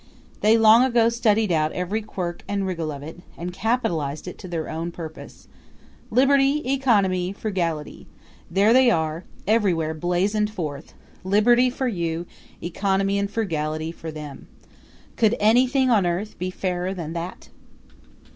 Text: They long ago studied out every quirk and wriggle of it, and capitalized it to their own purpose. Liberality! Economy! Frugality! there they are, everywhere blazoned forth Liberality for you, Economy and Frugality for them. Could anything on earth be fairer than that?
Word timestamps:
They 0.39 0.57
long 0.57 0.83
ago 0.83 1.09
studied 1.09 1.51
out 1.51 1.73
every 1.73 2.01
quirk 2.01 2.41
and 2.47 2.65
wriggle 2.65 2.91
of 2.91 3.03
it, 3.03 3.19
and 3.37 3.53
capitalized 3.53 4.27
it 4.27 4.39
to 4.39 4.47
their 4.47 4.67
own 4.67 4.91
purpose. 4.91 5.47
Liberality! 6.09 6.67
Economy! 6.73 7.31
Frugality! 7.33 8.07
there 8.49 8.73
they 8.73 8.89
are, 8.89 9.25
everywhere 9.45 9.93
blazoned 9.93 10.49
forth 10.49 10.95
Liberality 11.23 11.69
for 11.69 11.87
you, 11.87 12.25
Economy 12.63 13.19
and 13.19 13.29
Frugality 13.29 13.91
for 13.91 14.09
them. 14.09 14.47
Could 15.17 15.35
anything 15.39 15.91
on 15.91 16.07
earth 16.07 16.35
be 16.39 16.49
fairer 16.49 16.95
than 16.95 17.13
that? 17.13 17.49